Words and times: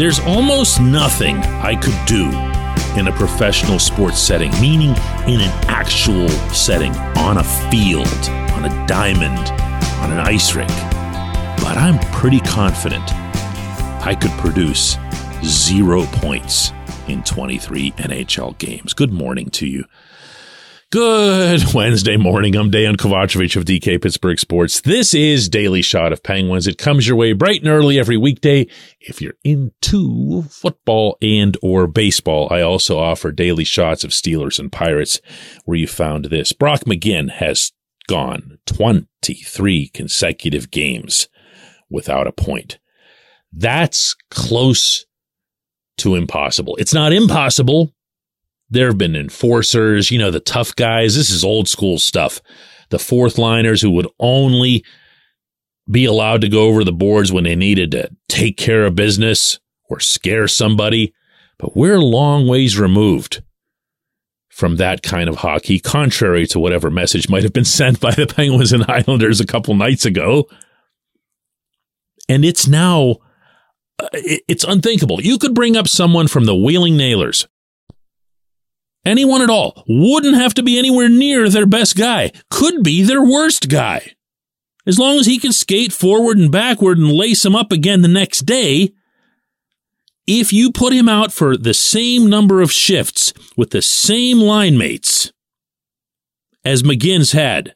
There's 0.00 0.20
almost 0.20 0.80
nothing 0.80 1.36
I 1.36 1.74
could 1.74 1.98
do 2.06 2.30
in 2.98 3.08
a 3.08 3.12
professional 3.12 3.78
sports 3.78 4.18
setting, 4.18 4.50
meaning 4.60 4.90
in 5.26 5.42
an 5.42 5.50
actual 5.68 6.26
setting, 6.54 6.94
on 7.18 7.36
a 7.36 7.44
field, 7.44 8.08
on 8.54 8.64
a 8.64 8.86
diamond, 8.86 9.50
on 10.00 10.10
an 10.10 10.18
ice 10.18 10.54
rink. 10.54 10.70
But 11.60 11.76
I'm 11.76 11.98
pretty 12.12 12.40
confident 12.40 13.04
I 14.02 14.16
could 14.18 14.30
produce 14.40 14.96
zero 15.44 16.06
points 16.06 16.72
in 17.06 17.22
23 17.22 17.92
NHL 17.92 18.56
games. 18.56 18.94
Good 18.94 19.12
morning 19.12 19.50
to 19.50 19.66
you. 19.66 19.84
Good 20.92 21.62
Wednesday 21.74 22.16
morning. 22.16 22.56
I'm 22.56 22.68
Dan 22.68 22.96
Kovacevic 22.96 23.54
of 23.54 23.64
DK 23.64 24.02
Pittsburgh 24.02 24.40
Sports. 24.40 24.80
This 24.80 25.14
is 25.14 25.48
Daily 25.48 25.82
Shot 25.82 26.12
of 26.12 26.24
Penguins. 26.24 26.66
It 26.66 26.78
comes 26.78 27.06
your 27.06 27.16
way 27.16 27.32
bright 27.32 27.60
and 27.60 27.70
early 27.70 27.96
every 27.96 28.16
weekday. 28.16 28.66
If 28.98 29.22
you're 29.22 29.36
into 29.44 30.42
football 30.50 31.16
and 31.22 31.56
or 31.62 31.86
baseball, 31.86 32.48
I 32.50 32.62
also 32.62 32.98
offer 32.98 33.30
daily 33.30 33.62
shots 33.62 34.02
of 34.02 34.10
Steelers 34.10 34.58
and 34.58 34.72
Pirates 34.72 35.20
where 35.64 35.78
you 35.78 35.86
found 35.86 36.24
this. 36.24 36.52
Brock 36.52 36.80
McGinn 36.80 37.30
has 37.30 37.70
gone 38.08 38.58
23 38.66 39.90
consecutive 39.90 40.72
games 40.72 41.28
without 41.88 42.26
a 42.26 42.32
point. 42.32 42.80
That's 43.52 44.16
close 44.32 45.06
to 45.98 46.16
impossible. 46.16 46.74
It's 46.80 46.94
not 46.94 47.12
impossible 47.12 47.94
there 48.70 48.86
have 48.86 48.98
been 48.98 49.16
enforcers, 49.16 50.10
you 50.10 50.18
know, 50.18 50.30
the 50.30 50.40
tough 50.40 50.74
guys. 50.76 51.16
This 51.16 51.30
is 51.30 51.44
old 51.44 51.68
school 51.68 51.98
stuff. 51.98 52.40
The 52.90 52.98
fourth 52.98 53.36
liners 53.36 53.82
who 53.82 53.90
would 53.90 54.08
only 54.18 54.84
be 55.90 56.04
allowed 56.04 56.40
to 56.42 56.48
go 56.48 56.64
over 56.64 56.84
the 56.84 56.92
boards 56.92 57.32
when 57.32 57.44
they 57.44 57.56
needed 57.56 57.90
to 57.92 58.10
take 58.28 58.56
care 58.56 58.86
of 58.86 58.94
business 58.94 59.58
or 59.88 59.98
scare 59.98 60.46
somebody. 60.46 61.12
But 61.58 61.76
we're 61.76 61.98
long 61.98 62.46
ways 62.46 62.78
removed 62.78 63.42
from 64.48 64.76
that 64.76 65.02
kind 65.02 65.28
of 65.28 65.36
hockey, 65.36 65.80
contrary 65.80 66.46
to 66.46 66.58
whatever 66.58 66.90
message 66.90 67.28
might 67.28 67.42
have 67.42 67.52
been 67.52 67.64
sent 67.64 68.00
by 68.00 68.12
the 68.12 68.26
Penguins 68.26 68.72
and 68.72 68.84
Islanders 68.88 69.40
a 69.40 69.46
couple 69.46 69.74
nights 69.74 70.04
ago. 70.04 70.48
And 72.28 72.44
it's 72.44 72.68
now, 72.68 73.16
uh, 73.98 74.08
it's 74.12 74.62
unthinkable. 74.62 75.20
You 75.20 75.38
could 75.38 75.54
bring 75.54 75.76
up 75.76 75.88
someone 75.88 76.28
from 76.28 76.44
the 76.44 76.54
Wheeling 76.54 76.96
Nailers 76.96 77.48
Anyone 79.04 79.42
at 79.42 79.50
all 79.50 79.84
wouldn't 79.88 80.36
have 80.36 80.54
to 80.54 80.62
be 80.62 80.78
anywhere 80.78 81.08
near 81.08 81.48
their 81.48 81.66
best 81.66 81.96
guy, 81.96 82.32
could 82.50 82.82
be 82.82 83.02
their 83.02 83.22
worst 83.22 83.68
guy. 83.68 84.12
As 84.86 84.98
long 84.98 85.18
as 85.18 85.26
he 85.26 85.38
can 85.38 85.52
skate 85.52 85.92
forward 85.92 86.38
and 86.38 86.50
backward 86.50 86.98
and 86.98 87.12
lace 87.12 87.44
him 87.44 87.54
up 87.54 87.72
again 87.72 88.02
the 88.02 88.08
next 88.08 88.40
day, 88.40 88.92
if 90.26 90.52
you 90.52 90.70
put 90.70 90.92
him 90.92 91.08
out 91.08 91.32
for 91.32 91.56
the 91.56 91.74
same 91.74 92.28
number 92.28 92.60
of 92.60 92.72
shifts 92.72 93.32
with 93.56 93.70
the 93.70 93.82
same 93.82 94.38
line 94.38 94.76
mates 94.76 95.32
as 96.64 96.82
McGinn's 96.82 97.32
had, 97.32 97.74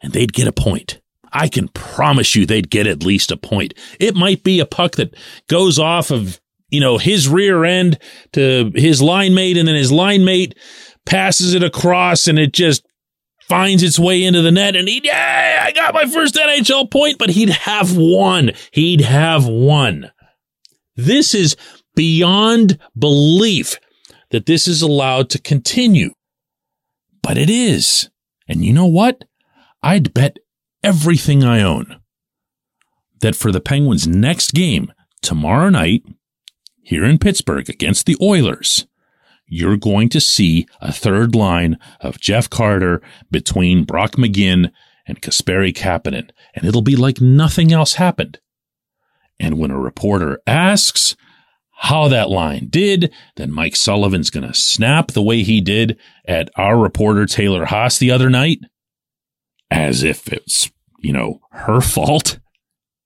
and 0.00 0.12
they'd 0.12 0.32
get 0.32 0.48
a 0.48 0.52
point. 0.52 1.00
I 1.32 1.48
can 1.48 1.68
promise 1.68 2.34
you 2.34 2.44
they'd 2.44 2.70
get 2.70 2.86
at 2.86 3.04
least 3.04 3.30
a 3.30 3.36
point. 3.36 3.74
It 3.98 4.14
might 4.14 4.42
be 4.42 4.60
a 4.60 4.66
puck 4.66 4.96
that 4.96 5.14
goes 5.48 5.78
off 5.78 6.10
of 6.10 6.40
you 6.72 6.80
know, 6.80 6.98
his 6.98 7.28
rear 7.28 7.64
end 7.64 7.98
to 8.32 8.72
his 8.74 9.02
line 9.02 9.34
mate 9.34 9.56
and 9.56 9.68
then 9.68 9.74
his 9.74 9.92
line 9.92 10.24
mate 10.24 10.56
passes 11.04 11.54
it 11.54 11.62
across 11.62 12.26
and 12.26 12.38
it 12.38 12.52
just 12.52 12.84
finds 13.48 13.82
its 13.82 13.98
way 13.98 14.24
into 14.24 14.40
the 14.40 14.50
net 14.50 14.74
and 14.74 14.88
he, 14.88 15.00
yeah, 15.04 15.62
I 15.66 15.72
got 15.72 15.94
my 15.94 16.06
first 16.06 16.34
NHL 16.34 16.90
point, 16.90 17.18
but 17.18 17.30
he'd 17.30 17.50
have 17.50 17.96
one. 17.96 18.52
He'd 18.72 19.02
have 19.02 19.46
one. 19.46 20.10
This 20.96 21.34
is 21.34 21.56
beyond 21.94 22.78
belief 22.98 23.78
that 24.30 24.46
this 24.46 24.66
is 24.66 24.80
allowed 24.80 25.28
to 25.30 25.40
continue. 25.40 26.14
But 27.22 27.36
it 27.36 27.50
is. 27.50 28.08
And 28.48 28.64
you 28.64 28.72
know 28.72 28.86
what? 28.86 29.24
I'd 29.82 30.14
bet 30.14 30.38
everything 30.82 31.44
I 31.44 31.62
own 31.62 32.00
that 33.20 33.36
for 33.36 33.52
the 33.52 33.60
Penguins' 33.60 34.06
next 34.06 34.52
game 34.52 34.92
tomorrow 35.20 35.68
night, 35.68 36.02
here 36.82 37.04
in 37.04 37.18
Pittsburgh 37.18 37.70
against 37.70 38.06
the 38.06 38.16
Oilers, 38.20 38.86
you're 39.46 39.76
going 39.76 40.08
to 40.10 40.20
see 40.20 40.66
a 40.80 40.92
third 40.92 41.34
line 41.34 41.78
of 42.00 42.20
Jeff 42.20 42.50
Carter 42.50 43.00
between 43.30 43.84
Brock 43.84 44.12
McGinn 44.12 44.72
and 45.06 45.20
Kasperi 45.20 45.72
Kapanen, 45.72 46.30
and 46.54 46.64
it'll 46.64 46.82
be 46.82 46.96
like 46.96 47.20
nothing 47.20 47.72
else 47.72 47.94
happened. 47.94 48.40
And 49.38 49.58
when 49.58 49.70
a 49.70 49.78
reporter 49.78 50.40
asks 50.46 51.16
how 51.70 52.08
that 52.08 52.30
line 52.30 52.68
did, 52.70 53.12
then 53.36 53.52
Mike 53.52 53.74
Sullivan's 53.74 54.30
going 54.30 54.46
to 54.46 54.54
snap 54.54 55.08
the 55.08 55.22
way 55.22 55.42
he 55.42 55.60
did 55.60 55.98
at 56.26 56.48
our 56.56 56.78
reporter 56.78 57.26
Taylor 57.26 57.66
Haase 57.66 57.98
the 57.98 58.10
other 58.10 58.30
night, 58.30 58.60
as 59.70 60.02
if 60.02 60.32
it's, 60.32 60.70
you 61.00 61.12
know, 61.12 61.40
her 61.50 61.80
fault 61.80 62.38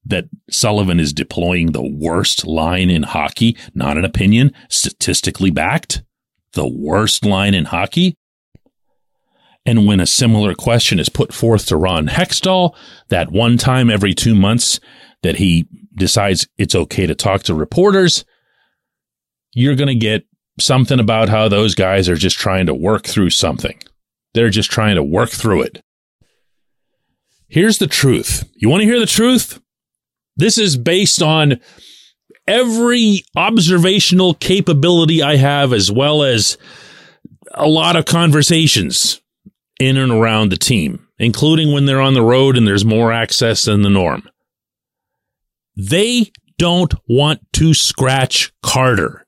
that 0.06 0.26
Sullivan 0.50 1.00
is 1.00 1.12
deploying 1.12 1.72
the 1.72 1.82
worst 1.82 2.46
line 2.46 2.90
in 2.90 3.02
hockey, 3.02 3.56
not 3.74 3.98
an 3.98 4.04
opinion, 4.04 4.52
statistically 4.68 5.50
backed, 5.50 6.02
the 6.52 6.66
worst 6.66 7.24
line 7.24 7.54
in 7.54 7.66
hockey. 7.66 8.16
And 9.64 9.84
when 9.86 9.98
a 9.98 10.06
similar 10.06 10.54
question 10.54 11.00
is 11.00 11.08
put 11.08 11.32
forth 11.32 11.66
to 11.66 11.76
Ron 11.76 12.06
Hextall, 12.06 12.76
that 13.08 13.32
one 13.32 13.58
time 13.58 13.90
every 13.90 14.14
two 14.14 14.34
months 14.34 14.78
that 15.22 15.36
he 15.36 15.66
decides 15.94 16.46
it's 16.56 16.74
okay 16.74 17.06
to 17.06 17.14
talk 17.16 17.42
to 17.44 17.54
reporters, 17.54 18.24
you're 19.54 19.74
going 19.74 19.88
to 19.88 19.94
get 19.94 20.24
something 20.60 21.00
about 21.00 21.28
how 21.28 21.48
those 21.48 21.74
guys 21.74 22.08
are 22.08 22.16
just 22.16 22.38
trying 22.38 22.66
to 22.66 22.74
work 22.74 23.06
through 23.06 23.30
something. 23.30 23.78
They're 24.34 24.50
just 24.50 24.70
trying 24.70 24.94
to 24.96 25.02
work 25.02 25.30
through 25.30 25.62
it. 25.62 25.82
Here's 27.48 27.78
the 27.78 27.86
truth. 27.86 28.48
You 28.54 28.68
want 28.68 28.82
to 28.82 28.86
hear 28.86 29.00
the 29.00 29.06
truth? 29.06 29.60
This 30.36 30.58
is 30.58 30.76
based 30.76 31.22
on 31.22 31.60
every 32.47 33.24
observational 33.36 34.34
capability 34.34 35.22
I 35.22 35.36
have, 35.36 35.72
as 35.72 35.91
well 35.91 36.22
as 36.22 36.59
a 37.53 37.66
lot 37.66 37.97
of 37.97 38.04
conversations 38.04 39.21
in 39.78 39.97
and 39.97 40.12
around 40.12 40.50
the 40.50 40.56
team, 40.56 41.06
including 41.18 41.72
when 41.72 41.86
they're 41.86 42.00
on 42.00 42.15
the 42.15 42.22
road 42.22 42.56
and 42.56 42.66
there's 42.66 42.84
more 42.84 43.12
access 43.12 43.65
than 43.65 43.83
the 43.83 43.91
norm. 43.91 44.28
They 45.77 46.33
don't 46.59 46.94
want 47.09 47.41
to 47.54 47.74
scratch 47.74 48.53
Carter. 48.62 49.27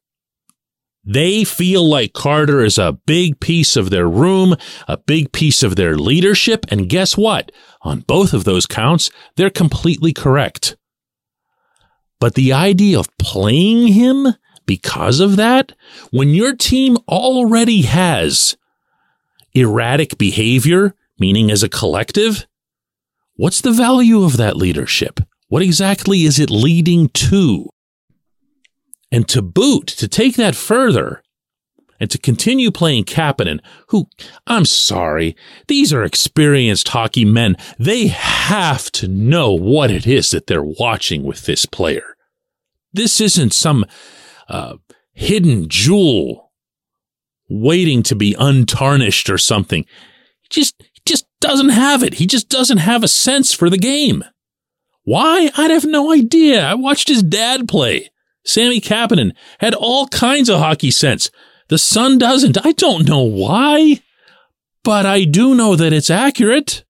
They 1.04 1.44
feel 1.44 1.88
like 1.88 2.12
Carter 2.12 2.64
is 2.64 2.78
a 2.78 2.98
big 3.06 3.40
piece 3.40 3.76
of 3.76 3.90
their 3.90 4.08
room, 4.08 4.56
a 4.86 4.96
big 4.96 5.32
piece 5.32 5.62
of 5.62 5.76
their 5.76 5.96
leadership. 5.96 6.66
And 6.70 6.88
guess 6.88 7.16
what? 7.16 7.52
On 7.82 8.00
both 8.00 8.34
of 8.34 8.44
those 8.44 8.66
counts, 8.66 9.10
they're 9.36 9.50
completely 9.50 10.12
correct. 10.12 10.76
But 12.20 12.34
the 12.34 12.52
idea 12.52 12.98
of 12.98 13.16
playing 13.18 13.88
him 13.88 14.34
because 14.66 15.20
of 15.20 15.36
that, 15.36 15.72
when 16.10 16.30
your 16.30 16.54
team 16.54 16.96
already 17.08 17.82
has 17.82 18.56
erratic 19.54 20.18
behavior, 20.18 20.94
meaning 21.18 21.50
as 21.50 21.62
a 21.62 21.68
collective, 21.68 22.46
what's 23.36 23.60
the 23.60 23.72
value 23.72 24.22
of 24.22 24.36
that 24.36 24.56
leadership? 24.56 25.20
What 25.48 25.62
exactly 25.62 26.24
is 26.24 26.38
it 26.38 26.50
leading 26.50 27.08
to? 27.10 27.70
And 29.10 29.26
to 29.28 29.40
boot, 29.40 29.86
to 29.86 30.06
take 30.06 30.36
that 30.36 30.54
further, 30.54 31.22
and 32.00 32.10
to 32.10 32.18
continue 32.18 32.70
playing 32.70 33.04
Kapanen, 33.04 33.60
who, 33.88 34.08
I'm 34.46 34.64
sorry, 34.64 35.36
these 35.66 35.92
are 35.92 36.04
experienced 36.04 36.88
hockey 36.88 37.24
men. 37.24 37.56
They 37.78 38.08
have 38.08 38.90
to 38.92 39.08
know 39.08 39.52
what 39.52 39.90
it 39.90 40.06
is 40.06 40.30
that 40.30 40.46
they're 40.46 40.62
watching 40.62 41.24
with 41.24 41.46
this 41.46 41.66
player. 41.66 42.16
This 42.92 43.20
isn't 43.20 43.52
some 43.52 43.84
uh, 44.48 44.76
hidden 45.12 45.68
jewel 45.68 46.52
waiting 47.48 48.02
to 48.04 48.14
be 48.14 48.36
untarnished 48.38 49.30
or 49.30 49.38
something. 49.38 49.84
He 50.42 50.48
just, 50.50 50.82
just 51.06 51.26
doesn't 51.40 51.70
have 51.70 52.02
it. 52.02 52.14
He 52.14 52.26
just 52.26 52.48
doesn't 52.48 52.78
have 52.78 53.02
a 53.02 53.08
sense 53.08 53.52
for 53.52 53.68
the 53.70 53.78
game. 53.78 54.24
Why? 55.04 55.50
I'd 55.56 55.70
have 55.70 55.86
no 55.86 56.12
idea. 56.12 56.62
I 56.62 56.74
watched 56.74 57.08
his 57.08 57.22
dad 57.22 57.66
play. 57.66 58.10
Sami 58.44 58.80
Kapanen 58.80 59.32
had 59.58 59.74
all 59.74 60.06
kinds 60.08 60.48
of 60.48 60.58
hockey 60.58 60.90
sense. 60.90 61.30
The 61.68 61.78
son 61.78 62.18
doesn't. 62.18 62.64
I 62.64 62.72
don't 62.72 63.08
know 63.08 63.22
why, 63.22 64.02
but 64.82 65.06
I 65.06 65.24
do 65.24 65.54
know 65.54 65.76
that 65.76 65.92
it's 65.92 66.10
accurate. 66.10 66.84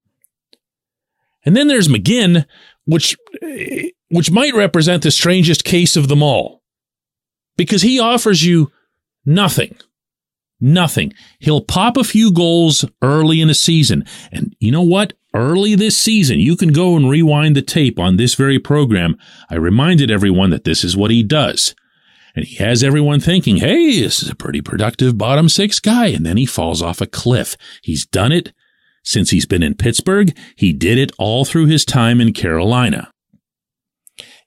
And 1.45 1.57
then 1.57 1.69
there's 1.69 1.89
McGinn, 1.89 2.47
which, 2.85 3.17
which 4.09 4.31
might 4.31 4.55
represent 4.55 5.03
the 5.03 5.11
strangest 5.11 5.65
case 5.65 5.97
of 5.97 6.09
them 6.09 6.23
all 6.23 6.63
because 7.57 7.83
he 7.83 7.99
offers 7.99 8.45
you 8.45 8.71
nothing. 9.25 9.77
Nothing. 10.61 11.13
He'll 11.39 11.61
pop 11.61 11.97
a 11.97 12.05
few 12.05 12.33
goals 12.33 12.85
early 13.01 13.41
in 13.41 13.49
a 13.49 13.55
season. 13.55 14.05
And 14.33 14.57
you 14.59 14.73
know 14.73 14.83
what? 14.83 15.13
Early 15.35 15.75
this 15.75 15.97
season, 15.97 16.41
you 16.41 16.57
can 16.57 16.73
go 16.73 16.97
and 16.97 17.09
rewind 17.09 17.55
the 17.55 17.63
tape 17.63 17.99
on 17.99 18.17
this 18.17 18.35
very 18.35 18.59
program. 18.59 19.17
I 19.51 19.57
reminded 19.57 20.11
everyone 20.11 20.51
that 20.51 20.65
this 20.65 20.83
is 20.83 20.97
what 20.97 21.11
he 21.11 21.23
does. 21.23 21.75
And 22.35 22.45
he 22.45 22.57
has 22.57 22.83
everyone 22.83 23.21
thinking, 23.21 23.59
hey, 23.59 24.01
this 24.01 24.23
is 24.23 24.31
a 24.31 24.35
pretty 24.35 24.61
productive 24.61 25.19
bottom 25.19 25.49
six 25.49 25.81
guy. 25.81 26.07
And 26.07 26.25
then 26.25 26.37
he 26.37 26.47
falls 26.47 26.83
off 26.83 27.01
a 27.01 27.07
cliff. 27.07 27.57
He's 27.83 28.07
done 28.07 28.33
it 28.33 28.53
since 29.03 29.31
he's 29.31 29.47
been 29.47 29.63
in 29.63 29.75
Pittsburgh. 29.75 30.37
He 30.57 30.73
did 30.73 30.99
it 30.99 31.13
all 31.19 31.45
through 31.45 31.67
his 31.67 31.85
time 31.85 32.21
in 32.21 32.33
Carolina. 32.33 33.13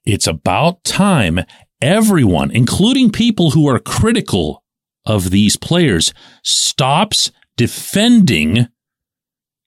It's 0.05 0.27
about 0.27 0.83
time 0.83 1.41
everyone, 1.81 2.51
including 2.51 3.11
people 3.11 3.51
who 3.51 3.67
are 3.67 3.79
critical 3.79 4.63
of 5.05 5.31
these 5.31 5.55
players, 5.55 6.13
stops 6.43 7.31
defending 7.57 8.67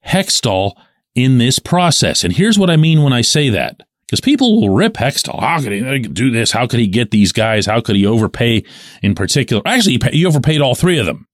Hextall 0.07 0.73
in 1.15 1.39
this 1.39 1.59
process. 1.59 2.25
And 2.25 2.33
here's 2.33 2.59
what 2.59 2.71
I 2.71 2.77
mean 2.77 3.03
when 3.03 3.13
I 3.13 3.21
say 3.21 3.49
that. 3.51 3.81
Because 4.07 4.21
people 4.21 4.61
will 4.61 4.75
rip 4.75 4.95
Hextall. 4.95 5.41
How 5.41 5.61
could 5.61 5.73
he 5.73 5.99
do 6.01 6.31
this? 6.31 6.51
How 6.51 6.67
could 6.67 6.81
he 6.81 6.87
get 6.87 7.11
these 7.11 7.33
guys? 7.33 7.67
How 7.67 7.81
could 7.81 7.97
he 7.97 8.07
overpay 8.07 8.65
in 9.03 9.15
particular? 9.15 9.63
Actually, 9.65 9.99
he 10.13 10.27
overpaid 10.27 10.61
all 10.61 10.75
three 10.75 10.99
of 10.99 11.07
them. 11.07 11.27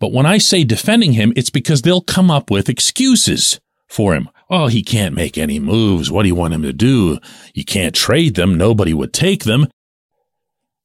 But 0.00 0.12
when 0.12 0.26
I 0.26 0.38
say 0.38 0.64
defending 0.64 1.12
him, 1.12 1.32
it's 1.36 1.50
because 1.50 1.82
they'll 1.82 2.02
come 2.02 2.30
up 2.30 2.50
with 2.50 2.68
excuses 2.68 3.60
for 3.86 4.14
him. 4.14 4.28
Oh, 4.50 4.66
he 4.66 4.82
can't 4.82 5.14
make 5.14 5.38
any 5.38 5.58
moves. 5.58 6.10
What 6.10 6.22
do 6.22 6.28
you 6.28 6.34
want 6.34 6.54
him 6.54 6.62
to 6.62 6.72
do? 6.72 7.18
You 7.54 7.64
can't 7.64 7.94
trade 7.94 8.34
them. 8.34 8.58
Nobody 8.58 8.92
would 8.92 9.12
take 9.12 9.44
them. 9.44 9.68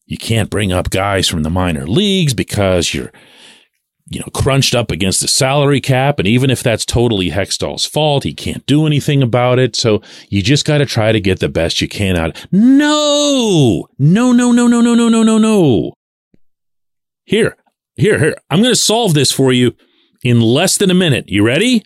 You 0.05 0.17
can't 0.17 0.49
bring 0.49 0.71
up 0.71 0.89
guys 0.89 1.27
from 1.27 1.43
the 1.43 1.49
minor 1.49 1.85
leagues 1.85 2.33
because 2.33 2.93
you're, 2.93 3.11
you 4.09 4.19
know, 4.19 4.27
crunched 4.33 4.73
up 4.73 4.91
against 4.91 5.21
the 5.21 5.27
salary 5.27 5.79
cap. 5.79 6.19
And 6.19 6.27
even 6.27 6.49
if 6.49 6.63
that's 6.63 6.85
totally 6.85 7.29
Hextall's 7.29 7.85
fault, 7.85 8.23
he 8.23 8.33
can't 8.33 8.65
do 8.65 8.85
anything 8.85 9.21
about 9.21 9.59
it. 9.59 9.75
So 9.75 10.01
you 10.29 10.41
just 10.41 10.65
got 10.65 10.79
to 10.79 10.85
try 10.85 11.11
to 11.11 11.19
get 11.19 11.39
the 11.39 11.49
best 11.49 11.79
you 11.81 11.87
can 11.87 12.17
out. 12.17 12.47
No, 12.51 13.87
no, 13.99 14.31
no, 14.31 14.51
no, 14.51 14.67
no, 14.67 14.81
no, 14.81 14.95
no, 14.95 15.09
no, 15.09 15.23
no, 15.23 15.37
no. 15.37 15.93
Here, 17.23 17.55
here, 17.95 18.17
here. 18.17 18.35
I'm 18.49 18.61
going 18.61 18.73
to 18.73 18.79
solve 18.79 19.13
this 19.13 19.31
for 19.31 19.53
you 19.53 19.75
in 20.23 20.41
less 20.41 20.77
than 20.77 20.89
a 20.89 20.95
minute. 20.95 21.29
You 21.29 21.45
ready? 21.45 21.85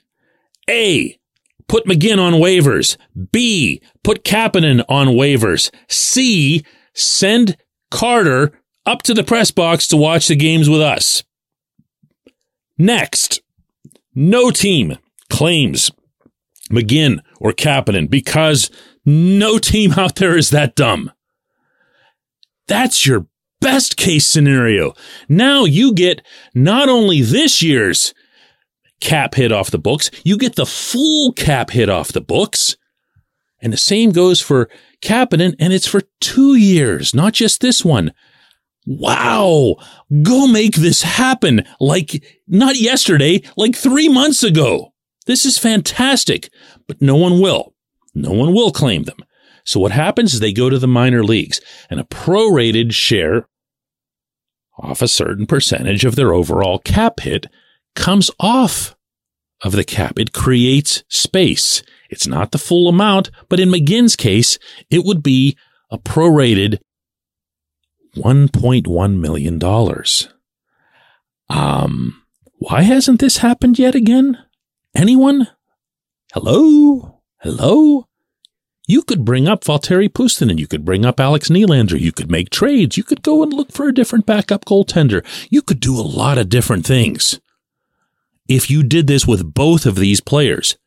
A. 0.70 1.20
Put 1.68 1.86
McGinn 1.86 2.20
on 2.20 2.34
waivers. 2.34 2.98
B. 3.32 3.82
Put 4.04 4.24
Kapanen 4.24 4.84
on 4.88 5.08
waivers. 5.08 5.74
C. 5.90 6.64
Send 6.94 7.58
Carter 7.92 8.60
up 8.86 9.02
to 9.04 9.14
the 9.14 9.24
press 9.24 9.52
box 9.52 9.88
to 9.90 9.98
watch 9.98 10.28
the 10.28 10.36
games 10.36 10.70
with 10.70 10.82
us. 10.82 11.24
Next, 12.84 13.42
no 14.14 14.52
team 14.52 14.98
claims 15.30 15.90
McGinn 16.70 17.22
or 17.40 17.54
Kapanen 17.54 18.10
because 18.10 18.70
no 19.06 19.58
team 19.58 19.94
out 19.98 20.18
there 20.18 20.38
is 20.38 20.50
that 20.50 20.76
dumb. 20.76 21.10
That's 22.68 23.06
your 23.06 23.26
best 23.62 23.96
case 23.96 24.28
scenario. 24.28 24.96
Now 25.30 25.64
you 25.64 25.94
get 25.94 26.24
not 26.54 26.90
only 26.90 27.22
this 27.22 27.64
year's 27.64 28.14
cap 29.00 29.36
hit 29.36 29.54
off 29.54 29.72
the 29.72 29.78
books, 29.80 30.12
you 30.26 30.38
get 30.38 30.58
the 30.58 30.66
full 30.66 31.32
cap 31.32 31.70
hit 31.70 31.88
off 31.88 32.12
the 32.12 32.20
books. 32.20 32.76
And 33.62 33.72
the 33.72 33.78
same 33.78 34.12
goes 34.12 34.42
for 34.42 34.70
Kapanen, 35.02 35.56
and 35.58 35.72
it's 35.72 35.88
for 35.88 36.02
two 36.20 36.56
years, 36.56 37.16
not 37.16 37.32
just 37.32 37.62
this 37.62 37.86
one. 37.86 38.12
Wow. 38.86 39.76
Go 40.22 40.48
make 40.48 40.76
this 40.76 41.02
happen. 41.02 41.66
Like 41.80 42.24
not 42.48 42.80
yesterday, 42.80 43.42
like 43.56 43.76
three 43.76 44.10
months 44.10 44.44
ago. 44.44 44.94
This 45.26 45.46
is 45.46 45.58
fantastic, 45.58 46.50
but 46.88 47.02
no 47.02 47.16
one 47.16 47.40
will. 47.40 47.74
No 48.14 48.32
one 48.32 48.54
will 48.54 48.72
claim 48.72 49.04
them. 49.04 49.18
So 49.66 49.80
what 49.80 49.94
happens 49.94 50.34
is 50.34 50.40
they 50.40 50.52
go 50.52 50.70
to 50.70 50.78
the 50.78 50.88
minor 50.88 51.24
leagues 51.24 51.62
and 51.90 52.00
a 52.00 52.04
prorated 52.04 52.94
share 52.94 53.48
off 54.78 55.02
a 55.02 55.08
certain 55.08 55.46
percentage 55.46 56.04
of 56.04 56.16
their 56.16 56.34
overall 56.34 56.80
cap 56.80 57.22
hit 57.22 57.48
comes 57.96 58.30
off 58.40 58.96
of 59.64 59.72
the 59.72 59.84
cap. 59.84 60.20
It 60.20 60.34
creates 60.34 61.04
space. 61.08 61.84
It's 62.10 62.28
not 62.28 62.52
the 62.52 62.58
full 62.58 62.90
amount, 62.90 63.32
but 63.50 63.60
in 63.60 63.70
McGinn's 63.70 64.16
case, 64.16 64.60
it 64.90 65.06
would 65.06 65.24
be 65.24 65.58
a 65.90 65.98
prorated 65.98 66.80
$1.1 68.16 69.18
million. 69.20 69.60
Um, 71.50 72.24
why 72.56 72.82
hasn't 72.84 73.20
this 73.20 73.38
happened 73.38 73.80
yet 73.80 73.96
again? 73.96 74.38
Anyone? 74.96 75.48
Hello? 76.34 77.22
Hello? 77.40 78.08
You 78.88 79.02
could 79.02 79.24
bring 79.24 79.48
up 79.48 79.64
Valtteri 79.64 80.10
Puustinen. 80.10 80.60
You 80.60 80.68
could 80.68 80.84
bring 80.84 81.06
up 81.06 81.20
Alex 81.20 81.50
Nylander. 81.50 82.00
You 82.00 82.12
could 82.12 82.30
make 82.30 82.50
trades. 82.50 82.98
You 82.98 83.04
could 83.04 83.22
go 83.22 83.42
and 83.42 83.54
look 83.54 83.72
for 83.72 83.88
a 83.88 83.94
different 83.94 84.26
backup 84.26 84.66
goaltender. 84.66 85.26
You 85.50 85.62
could 85.62 85.80
do 85.80 85.96
a 85.96 86.02
lot 86.02 86.38
of 86.38 86.50
different 86.50 86.86
things. 86.86 87.40
If 88.48 88.70
you 88.70 88.84
did 88.84 89.08
this 89.08 89.26
with 89.26 89.54
both 89.54 89.86
of 89.86 89.96
these 89.96 90.20
players, 90.20 90.78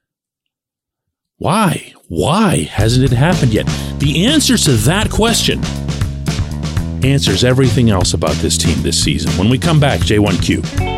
why? 1.38 1.94
Why 2.08 2.64
hasn't 2.64 3.10
it 3.10 3.16
happened 3.16 3.54
yet? 3.54 3.66
The 3.98 4.26
answer 4.26 4.56
to 4.58 4.72
that 4.72 5.10
question 5.10 5.62
answers 7.04 7.44
everything 7.44 7.90
else 7.90 8.14
about 8.14 8.34
this 8.36 8.56
team 8.56 8.80
this 8.82 9.02
season. 9.02 9.30
When 9.32 9.48
we 9.48 9.58
come 9.58 9.80
back, 9.80 10.00
J1Q. 10.00 10.96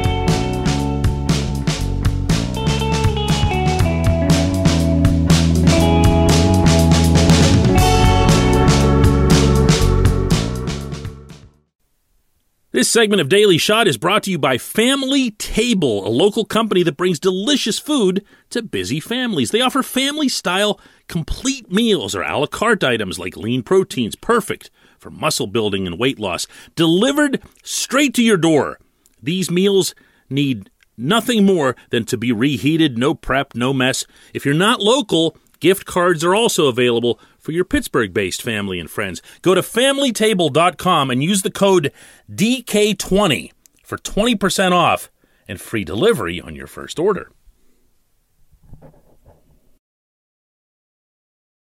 This 12.78 12.88
segment 12.88 13.20
of 13.20 13.28
Daily 13.28 13.58
Shot 13.58 13.88
is 13.88 13.96
brought 13.96 14.22
to 14.22 14.30
you 14.30 14.38
by 14.38 14.56
Family 14.56 15.32
Table, 15.32 16.06
a 16.06 16.10
local 16.10 16.44
company 16.44 16.84
that 16.84 16.96
brings 16.96 17.18
delicious 17.18 17.76
food 17.76 18.24
to 18.50 18.62
busy 18.62 19.00
families. 19.00 19.50
They 19.50 19.60
offer 19.60 19.82
family 19.82 20.28
style 20.28 20.78
complete 21.08 21.72
meals 21.72 22.14
or 22.14 22.22
a 22.22 22.38
la 22.38 22.46
carte 22.46 22.84
items 22.84 23.18
like 23.18 23.36
lean 23.36 23.64
proteins, 23.64 24.14
perfect 24.14 24.70
for 24.98 25.10
muscle 25.10 25.46
building 25.46 25.86
and 25.86 25.98
weight 25.98 26.18
loss, 26.18 26.46
delivered 26.74 27.42
straight 27.62 28.14
to 28.14 28.22
your 28.22 28.36
door. 28.36 28.78
These 29.22 29.50
meals 29.50 29.94
need 30.28 30.70
nothing 30.96 31.46
more 31.46 31.76
than 31.90 32.04
to 32.06 32.16
be 32.16 32.32
reheated, 32.32 32.98
no 32.98 33.14
prep, 33.14 33.54
no 33.54 33.72
mess. 33.72 34.04
If 34.34 34.44
you're 34.44 34.54
not 34.54 34.80
local, 34.80 35.36
gift 35.60 35.86
cards 35.86 36.24
are 36.24 36.34
also 36.34 36.66
available 36.66 37.20
for 37.38 37.52
your 37.52 37.64
Pittsburgh 37.64 38.12
based 38.12 38.42
family 38.42 38.78
and 38.78 38.90
friends. 38.90 39.22
Go 39.42 39.54
to 39.54 39.62
familytable.com 39.62 41.10
and 41.10 41.22
use 41.22 41.42
the 41.42 41.50
code 41.50 41.92
DK20 42.30 43.52
for 43.84 43.98
20% 43.98 44.72
off 44.72 45.10
and 45.46 45.60
free 45.60 45.84
delivery 45.84 46.40
on 46.40 46.54
your 46.54 46.66
first 46.66 46.98
order. 46.98 47.30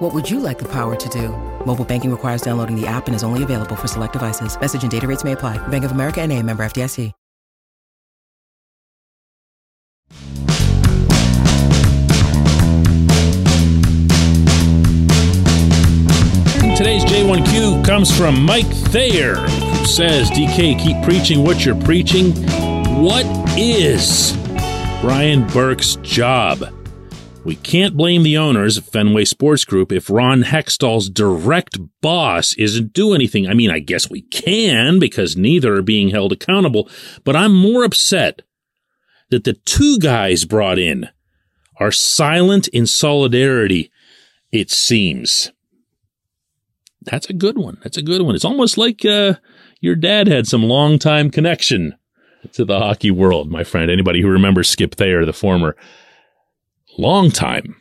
What 0.00 0.14
would 0.14 0.30
you 0.30 0.40
like 0.40 0.58
the 0.58 0.68
power 0.68 0.96
to 0.96 1.08
do? 1.10 1.28
Mobile 1.66 1.84
banking 1.84 2.10
requires 2.10 2.40
downloading 2.40 2.74
the 2.74 2.86
app 2.86 3.06
and 3.06 3.14
is 3.14 3.22
only 3.22 3.42
available 3.42 3.76
for 3.76 3.86
select 3.86 4.14
devices. 4.14 4.58
Message 4.58 4.82
and 4.82 4.90
data 4.90 5.06
rates 5.06 5.24
may 5.24 5.32
apply. 5.32 5.58
Bank 5.68 5.84
of 5.84 5.92
America 5.92 6.22
and 6.22 6.32
a 6.32 6.42
member 6.42 6.64
FDIC. 6.64 7.12
Today's 16.78 17.04
J1Q 17.04 17.84
comes 17.84 18.16
from 18.16 18.42
Mike 18.42 18.64
Thayer, 18.64 19.34
who 19.34 19.84
says, 19.84 20.30
DK, 20.30 20.78
keep 20.82 21.04
preaching 21.04 21.42
what 21.44 21.66
you're 21.66 21.78
preaching. 21.82 22.32
What 23.02 23.26
is 23.58 24.34
Brian 25.02 25.46
Burke's 25.48 25.96
job? 25.96 26.79
We 27.42 27.56
can't 27.56 27.96
blame 27.96 28.22
the 28.22 28.36
owners 28.36 28.76
of 28.76 28.84
Fenway 28.84 29.24
Sports 29.24 29.64
Group 29.64 29.92
if 29.92 30.10
Ron 30.10 30.42
Hextall's 30.42 31.08
direct 31.08 31.78
boss 32.02 32.52
isn't 32.54 32.92
doing 32.92 33.14
anything. 33.14 33.48
I 33.48 33.54
mean, 33.54 33.70
I 33.70 33.78
guess 33.78 34.10
we 34.10 34.22
can 34.22 34.98
because 34.98 35.38
neither 35.38 35.74
are 35.76 35.82
being 35.82 36.10
held 36.10 36.32
accountable, 36.32 36.88
but 37.24 37.34
I'm 37.34 37.54
more 37.56 37.82
upset 37.82 38.42
that 39.30 39.44
the 39.44 39.54
two 39.54 39.98
guys 39.98 40.44
brought 40.44 40.78
in 40.78 41.08
are 41.78 41.90
silent 41.90 42.68
in 42.68 42.86
solidarity, 42.86 43.90
it 44.52 44.70
seems. 44.70 45.50
That's 47.02 47.30
a 47.30 47.34
good 47.34 47.56
one. 47.56 47.78
That's 47.82 47.96
a 47.96 48.02
good 48.02 48.20
one. 48.20 48.34
It's 48.34 48.44
almost 48.44 48.76
like 48.76 49.02
uh, 49.06 49.34
your 49.80 49.96
dad 49.96 50.28
had 50.28 50.46
some 50.46 50.62
long 50.62 50.98
time 50.98 51.30
connection 51.30 51.96
to 52.52 52.66
the 52.66 52.78
hockey 52.78 53.10
world, 53.10 53.50
my 53.50 53.64
friend. 53.64 53.90
Anybody 53.90 54.20
who 54.20 54.28
remembers 54.28 54.68
Skip 54.68 54.94
Thayer, 54.94 55.24
the 55.24 55.32
former 55.32 55.74
long 56.98 57.30
time 57.30 57.76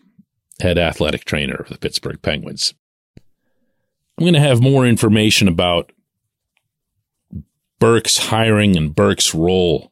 head 0.60 0.78
athletic 0.78 1.26
trainer 1.26 1.56
of 1.56 1.70
the 1.70 1.78
Pittsburgh 1.78 2.22
Penguins. 2.22 2.74
I'm 4.18 4.26
going 4.26 4.34
to 4.34 4.40
have 4.40 4.62
more 4.62 4.86
information 4.86 5.48
about 5.48 5.92
Burke's 7.80 8.18
hiring 8.18 8.76
and 8.76 8.94
Burke's 8.94 9.34
role 9.34 9.92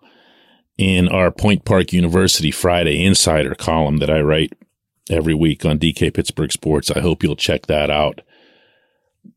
in 0.77 1.07
our 1.07 1.31
Point 1.31 1.63
Park 1.63 1.93
University 1.93 2.51
Friday 2.51 3.03
Insider 3.03 3.55
column 3.55 3.97
that 3.97 4.09
I 4.09 4.19
write 4.19 4.53
every 5.09 5.33
week 5.33 5.65
on 5.65 5.79
DK 5.79 6.13
Pittsburgh 6.13 6.51
Sports. 6.51 6.91
I 6.91 6.99
hope 6.99 7.23
you'll 7.23 7.37
check 7.37 7.67
that 7.67 7.89
out. 7.89 8.21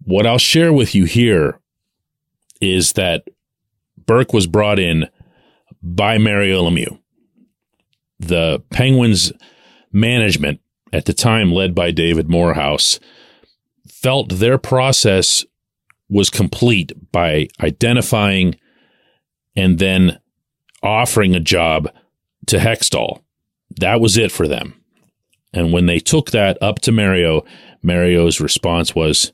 What 0.02 0.26
I'll 0.26 0.38
share 0.38 0.72
with 0.72 0.94
you 0.94 1.04
here 1.04 1.60
is 2.60 2.94
that 2.94 3.24
Burke 4.06 4.32
was 4.32 4.46
brought 4.48 4.78
in 4.78 5.08
by 5.82 6.18
Mario 6.18 6.68
Lemieux. 6.68 6.98
The 8.18 8.62
Penguins 8.70 9.32
management 9.92 10.60
at 10.92 11.04
the 11.04 11.12
time 11.12 11.52
led 11.52 11.74
by 11.74 11.90
David 11.90 12.28
Morehouse 12.28 13.00
felt 13.88 14.38
their 14.38 14.58
process 14.58 15.44
was 16.08 16.30
complete 16.30 16.92
by 17.12 17.48
identifying 17.60 18.56
and 19.54 19.78
then 19.78 20.18
offering 20.82 21.34
a 21.34 21.40
job 21.40 21.90
to 22.46 22.58
Hextall. 22.58 23.22
That 23.78 24.00
was 24.00 24.16
it 24.16 24.32
for 24.32 24.48
them. 24.48 24.74
And 25.52 25.72
when 25.72 25.86
they 25.86 25.98
took 25.98 26.30
that 26.30 26.58
up 26.62 26.80
to 26.80 26.92
Mario, 26.92 27.44
Mario's 27.82 28.40
response 28.40 28.94
was, 28.94 29.32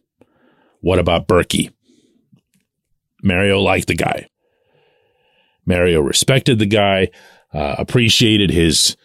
what 0.80 0.98
about 0.98 1.28
Berkey? 1.28 1.72
Mario 3.22 3.60
liked 3.60 3.88
the 3.88 3.94
guy. 3.94 4.28
Mario 5.64 6.00
respected 6.00 6.58
the 6.58 6.66
guy, 6.66 7.08
uh, 7.52 7.74
appreciated 7.78 8.50
his 8.50 8.96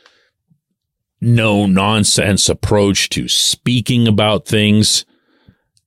no 1.22 1.66
nonsense 1.68 2.50
approach 2.50 3.10
to 3.10 3.28
speaking 3.28 4.08
about 4.08 4.48
things, 4.48 5.06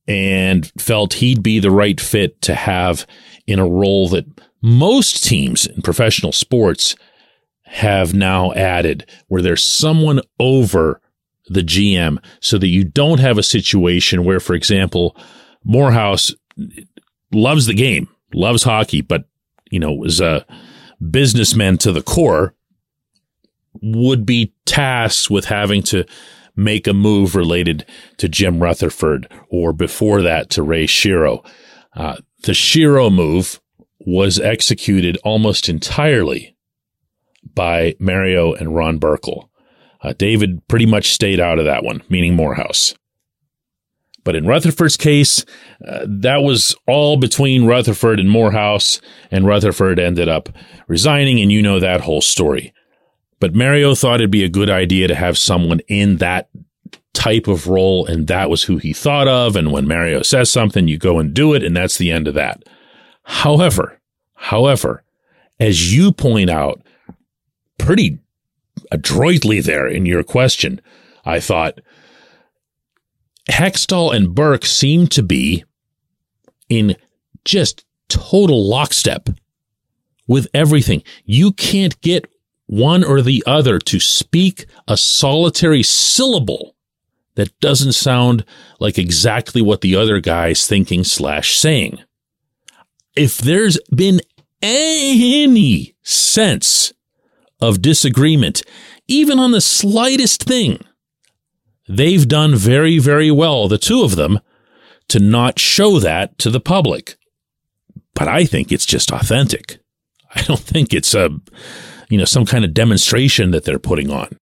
and 0.06 0.70
felt 0.78 1.14
he'd 1.14 1.42
be 1.42 1.58
the 1.58 1.70
right 1.70 2.00
fit 2.00 2.40
to 2.42 2.54
have 2.54 3.06
in 3.46 3.58
a 3.58 3.68
role 3.68 4.08
that 4.08 4.26
most 4.62 5.24
teams 5.24 5.66
in 5.66 5.82
professional 5.82 6.32
sports 6.32 6.94
have 7.64 8.14
now 8.14 8.52
added, 8.52 9.06
where 9.28 9.42
there's 9.42 9.62
someone 9.62 10.20
over 10.38 11.00
the 11.48 11.62
GM 11.62 12.18
so 12.40 12.56
that 12.56 12.68
you 12.68 12.84
don't 12.84 13.20
have 13.20 13.36
a 13.36 13.42
situation 13.42 14.24
where, 14.24 14.40
for 14.40 14.54
example, 14.54 15.16
Morehouse 15.64 16.32
loves 17.32 17.66
the 17.66 17.74
game, 17.74 18.08
loves 18.32 18.62
hockey, 18.62 19.00
but, 19.00 19.24
you 19.70 19.78
know, 19.78 19.92
was 19.92 20.20
a 20.20 20.46
businessman 21.10 21.76
to 21.78 21.92
the 21.92 22.02
core, 22.02 22.54
would 23.82 24.24
be 24.24 24.53
tasked 24.66 25.30
with 25.30 25.46
having 25.46 25.82
to 25.84 26.04
make 26.56 26.86
a 26.86 26.94
move 26.94 27.34
related 27.34 27.84
to 28.18 28.28
Jim 28.28 28.62
Rutherford 28.62 29.28
or 29.48 29.72
before 29.72 30.22
that 30.22 30.50
to 30.50 30.62
Ray 30.62 30.86
Shero. 30.86 31.44
Uh, 31.94 32.16
the 32.42 32.52
Shero 32.52 33.12
move 33.12 33.60
was 34.00 34.38
executed 34.38 35.18
almost 35.24 35.68
entirely 35.68 36.56
by 37.54 37.94
Mario 37.98 38.52
and 38.52 38.74
Ron 38.74 38.98
Burkle. 38.98 39.48
Uh, 40.00 40.12
David 40.12 40.66
pretty 40.68 40.86
much 40.86 41.12
stayed 41.12 41.40
out 41.40 41.58
of 41.58 41.64
that 41.64 41.82
one, 41.82 42.02
meaning 42.08 42.34
Morehouse. 42.34 42.94
But 44.22 44.36
in 44.36 44.46
Rutherford's 44.46 44.96
case, 44.96 45.44
uh, 45.86 46.06
that 46.08 46.42
was 46.42 46.74
all 46.86 47.16
between 47.16 47.66
Rutherford 47.66 48.18
and 48.18 48.30
Morehouse, 48.30 49.00
and 49.30 49.46
Rutherford 49.46 49.98
ended 49.98 50.28
up 50.28 50.48
resigning, 50.88 51.40
and 51.40 51.52
you 51.52 51.60
know 51.60 51.78
that 51.78 52.00
whole 52.00 52.22
story. 52.22 52.72
But 53.44 53.54
Mario 53.54 53.94
thought 53.94 54.22
it'd 54.22 54.30
be 54.30 54.42
a 54.42 54.48
good 54.48 54.70
idea 54.70 55.06
to 55.06 55.14
have 55.14 55.36
someone 55.36 55.80
in 55.80 56.16
that 56.16 56.48
type 57.12 57.46
of 57.46 57.66
role, 57.66 58.06
and 58.06 58.26
that 58.28 58.48
was 58.48 58.62
who 58.62 58.78
he 58.78 58.94
thought 58.94 59.28
of. 59.28 59.54
And 59.54 59.70
when 59.70 59.86
Mario 59.86 60.22
says 60.22 60.50
something, 60.50 60.88
you 60.88 60.96
go 60.96 61.18
and 61.18 61.34
do 61.34 61.52
it, 61.52 61.62
and 61.62 61.76
that's 61.76 61.98
the 61.98 62.10
end 62.10 62.26
of 62.26 62.32
that. 62.32 62.62
However, 63.24 64.00
however, 64.32 65.04
as 65.60 65.94
you 65.94 66.10
point 66.10 66.48
out 66.48 66.80
pretty 67.76 68.18
adroitly 68.90 69.60
there 69.60 69.86
in 69.86 70.06
your 70.06 70.22
question, 70.22 70.80
I 71.26 71.38
thought 71.38 71.82
Hextall 73.50 74.16
and 74.16 74.34
Burke 74.34 74.64
seem 74.64 75.06
to 75.08 75.22
be 75.22 75.64
in 76.70 76.96
just 77.44 77.84
total 78.08 78.66
lockstep 78.66 79.28
with 80.26 80.48
everything. 80.54 81.02
You 81.26 81.52
can't 81.52 82.00
get 82.00 82.33
one 82.66 83.04
or 83.04 83.20
the 83.22 83.42
other 83.46 83.78
to 83.78 84.00
speak 84.00 84.66
a 84.88 84.96
solitary 84.96 85.82
syllable 85.82 86.74
that 87.34 87.58
doesn't 87.60 87.92
sound 87.92 88.44
like 88.78 88.98
exactly 88.98 89.60
what 89.60 89.80
the 89.80 89.96
other 89.96 90.20
guy's 90.20 90.66
thinking 90.66 91.04
slash 91.04 91.58
saying. 91.58 91.98
If 93.16 93.38
there's 93.38 93.78
been 93.94 94.20
any 94.62 95.94
sense 96.02 96.92
of 97.60 97.82
disagreement, 97.82 98.62
even 99.08 99.38
on 99.38 99.52
the 99.52 99.60
slightest 99.60 100.44
thing, 100.44 100.78
they've 101.88 102.26
done 102.26 102.54
very, 102.54 102.98
very 102.98 103.30
well, 103.30 103.68
the 103.68 103.78
two 103.78 104.02
of 104.02 104.16
them, 104.16 104.40
to 105.08 105.18
not 105.18 105.58
show 105.58 105.98
that 106.00 106.38
to 106.38 106.50
the 106.50 106.60
public. 106.60 107.16
But 108.14 108.28
I 108.28 108.44
think 108.46 108.72
it's 108.72 108.86
just 108.86 109.10
authentic. 109.10 109.78
I 110.34 110.42
don't 110.42 110.60
think 110.60 110.94
it's 110.94 111.14
a, 111.14 111.30
you 112.14 112.18
know, 112.18 112.24
some 112.24 112.46
kind 112.46 112.64
of 112.64 112.72
demonstration 112.72 113.50
that 113.50 113.64
they're 113.64 113.80
putting 113.80 114.08
on. 114.08 114.38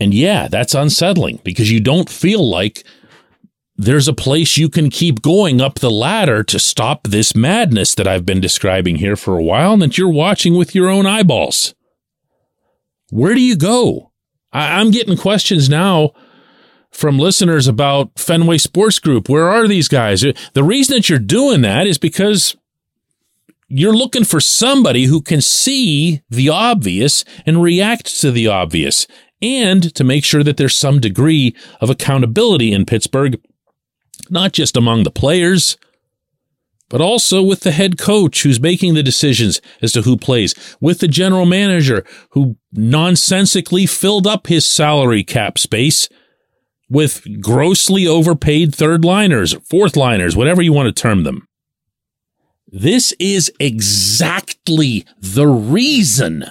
And 0.00 0.14
yeah, 0.14 0.48
that's 0.48 0.74
unsettling 0.74 1.38
because 1.44 1.70
you 1.70 1.80
don't 1.80 2.08
feel 2.08 2.48
like 2.48 2.82
there's 3.76 4.08
a 4.08 4.14
place 4.14 4.56
you 4.56 4.70
can 4.70 4.88
keep 4.88 5.20
going 5.20 5.60
up 5.60 5.80
the 5.80 5.90
ladder 5.90 6.42
to 6.44 6.58
stop 6.58 7.06
this 7.06 7.36
madness 7.36 7.94
that 7.96 8.08
I've 8.08 8.24
been 8.24 8.40
describing 8.40 8.96
here 8.96 9.16
for 9.16 9.36
a 9.36 9.42
while 9.42 9.74
and 9.74 9.82
that 9.82 9.98
you're 9.98 10.08
watching 10.08 10.56
with 10.56 10.74
your 10.74 10.88
own 10.88 11.04
eyeballs. 11.04 11.74
Where 13.10 13.34
do 13.34 13.42
you 13.42 13.54
go? 13.54 14.10
I, 14.50 14.80
am 14.80 14.92
getting 14.92 15.18
questions 15.18 15.68
now 15.68 16.12
from 16.90 17.18
listeners 17.18 17.68
about 17.68 18.18
Fenway 18.18 18.56
Sports 18.56 18.98
Group. 18.98 19.28
Where 19.28 19.50
are 19.50 19.68
these 19.68 19.88
guys? 19.88 20.24
The 20.54 20.64
reason 20.64 20.96
that 20.96 21.10
you're 21.10 21.18
doing 21.18 21.60
that 21.60 21.86
is 21.86 21.98
because 21.98 22.56
you're 23.68 23.94
looking 23.94 24.24
for 24.24 24.40
somebody 24.40 25.04
who 25.04 25.20
can 25.20 25.40
see 25.40 26.22
the 26.28 26.48
obvious 26.48 27.24
and 27.46 27.62
react 27.62 28.20
to 28.20 28.30
the 28.30 28.46
obvious 28.46 29.06
and 29.40 29.94
to 29.94 30.04
make 30.04 30.24
sure 30.24 30.42
that 30.42 30.56
there's 30.56 30.76
some 30.76 31.00
degree 31.00 31.54
of 31.80 31.90
accountability 31.90 32.72
in 32.72 32.86
Pittsburgh, 32.86 33.40
not 34.30 34.52
just 34.52 34.76
among 34.76 35.02
the 35.02 35.10
players, 35.10 35.76
but 36.88 37.00
also 37.00 37.42
with 37.42 37.60
the 37.60 37.72
head 37.72 37.98
coach 37.98 38.42
who's 38.42 38.60
making 38.60 38.94
the 38.94 39.02
decisions 39.02 39.60
as 39.82 39.92
to 39.92 40.02
who 40.02 40.16
plays, 40.16 40.54
with 40.80 41.00
the 41.00 41.08
general 41.08 41.46
manager 41.46 42.04
who 42.30 42.56
nonsensically 42.72 43.86
filled 43.86 44.26
up 44.26 44.46
his 44.46 44.66
salary 44.66 45.24
cap 45.24 45.58
space 45.58 46.08
with 46.88 47.26
grossly 47.40 48.06
overpaid 48.06 48.74
third 48.74 49.04
liners, 49.04 49.54
fourth 49.68 49.96
liners, 49.96 50.36
whatever 50.36 50.62
you 50.62 50.72
want 50.72 50.86
to 50.86 51.02
term 51.02 51.24
them. 51.24 51.48
This 52.76 53.12
is 53.20 53.52
exactly 53.60 55.06
the 55.20 55.46
reason 55.46 56.44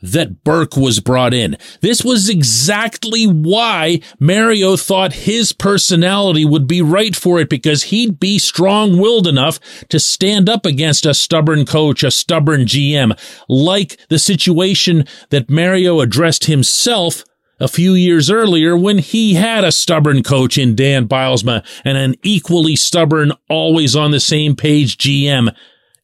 that 0.00 0.44
Burke 0.44 0.76
was 0.76 1.00
brought 1.00 1.34
in. 1.34 1.56
This 1.80 2.04
was 2.04 2.28
exactly 2.28 3.24
why 3.24 3.98
Mario 4.20 4.76
thought 4.76 5.12
his 5.12 5.52
personality 5.52 6.44
would 6.44 6.68
be 6.68 6.80
right 6.80 7.16
for 7.16 7.40
it 7.40 7.50
because 7.50 7.84
he'd 7.84 8.20
be 8.20 8.38
strong 8.38 8.98
willed 8.98 9.26
enough 9.26 9.58
to 9.88 9.98
stand 9.98 10.48
up 10.48 10.64
against 10.64 11.06
a 11.06 11.12
stubborn 11.12 11.66
coach, 11.66 12.04
a 12.04 12.12
stubborn 12.12 12.66
GM, 12.66 13.18
like 13.48 13.98
the 14.08 14.20
situation 14.20 15.04
that 15.30 15.50
Mario 15.50 15.98
addressed 15.98 16.44
himself 16.44 17.24
a 17.64 17.68
few 17.68 17.94
years 17.94 18.30
earlier 18.30 18.76
when 18.76 18.98
he 18.98 19.34
had 19.34 19.64
a 19.64 19.72
stubborn 19.72 20.22
coach 20.22 20.58
in 20.58 20.76
Dan 20.76 21.08
Bylsma 21.08 21.64
and 21.82 21.96
an 21.96 22.14
equally 22.22 22.76
stubborn, 22.76 23.32
always 23.48 23.96
on 23.96 24.10
the 24.10 24.20
same 24.20 24.54
page 24.54 24.98
GM 24.98 25.54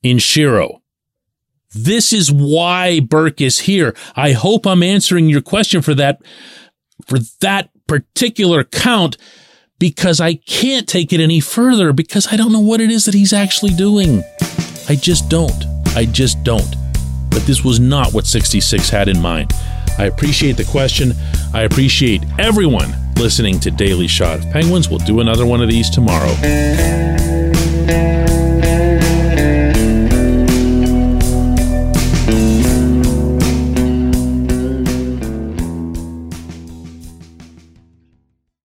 in 0.03 0.17
Shero. 0.17 0.81
This 1.73 2.15
is 2.15 2.33
why 2.33 3.01
Burke 3.01 3.43
is 3.43 3.61
here. 3.61 3.95
I 4.17 4.33
hope 4.33 4.67
I'm 4.67 4.83
answering 4.83 5.29
your 5.29 5.43
question 5.43 5.83
for 5.83 5.95
that, 5.97 6.23
for 7.07 7.19
that 7.43 7.69
particular 7.87 8.65
count 8.65 9.19
because 9.79 10.19
I 10.19 10.35
can't 10.35 10.89
take 10.89 11.13
it 11.13 11.21
any 11.21 11.41
further 11.41 11.93
because 11.93 12.33
I 12.33 12.37
don't 12.37 12.53
know 12.53 12.61
what 12.61 12.81
it 12.81 12.91
is 12.91 13.05
that 13.05 13.15
he's 13.15 13.35
actually 13.35 13.75
doing. 13.75 14.23
I 14.89 14.97
just 14.97 15.29
don't. 15.29 15.65
I 15.95 16.07
just 16.07 16.43
don't. 16.43 16.75
But 17.31 17.43
this 17.43 17.63
was 17.63 17.79
not 17.79 18.15
what 18.15 18.27
66 18.27 18.89
had 18.89 19.09
in 19.09 19.21
mind. 19.21 19.53
I 20.01 20.07
appreciate 20.07 20.57
the 20.57 20.65
question. 20.65 21.13
I 21.53 21.65
appreciate 21.65 22.25
everyone 22.39 22.95
listening 23.17 23.61
to 23.61 23.71
Daily 23.71 24.07
Shot 24.07 24.39
of 24.39 24.51
Penguins. 24.51 24.89
We'll 24.89 24.99
do 25.01 25.21
another 25.21 25.45
one 25.45 25.61
of 25.61 25.69
these 25.69 25.91
tomorrow. 25.91 26.35